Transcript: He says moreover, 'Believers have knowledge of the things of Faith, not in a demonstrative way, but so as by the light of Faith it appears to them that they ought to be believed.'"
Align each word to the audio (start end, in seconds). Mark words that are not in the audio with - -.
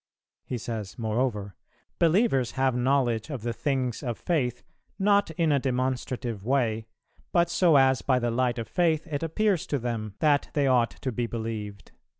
He 0.45 0.57
says 0.57 0.97
moreover, 0.97 1.53
'Believers 1.99 2.53
have 2.53 2.73
knowledge 2.75 3.29
of 3.29 3.43
the 3.43 3.53
things 3.53 4.01
of 4.01 4.17
Faith, 4.17 4.63
not 4.97 5.29
in 5.29 5.51
a 5.51 5.59
demonstrative 5.59 6.43
way, 6.43 6.87
but 7.31 7.51
so 7.51 7.75
as 7.75 8.01
by 8.01 8.17
the 8.17 8.31
light 8.31 8.57
of 8.57 8.67
Faith 8.67 9.05
it 9.11 9.21
appears 9.21 9.67
to 9.67 9.77
them 9.77 10.15
that 10.17 10.49
they 10.53 10.65
ought 10.65 10.89
to 11.03 11.11
be 11.11 11.27
believed.'" 11.27 11.91